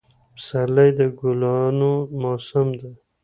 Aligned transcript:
پسرلی 0.35 0.89
د 0.99 1.01
ګلانو 1.19 1.93
موسم 2.21 2.67
دی 2.79 2.91